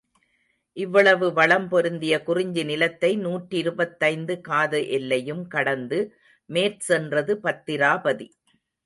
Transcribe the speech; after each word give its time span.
இவ்வளவு 0.77 1.33
வளம் 1.33 1.67
பொருந்திய 1.69 2.23
குறிஞ்சி 2.23 2.63
நிலத்தை 2.63 3.11
நூற்றிருபத்தைந்து 3.17 4.41
காத 4.41 4.79
எல்லையும் 4.97 5.45
கடந்து 5.47 5.99
மேற்சென்றது 6.49 7.35
பத்திராபதி. 7.43 8.27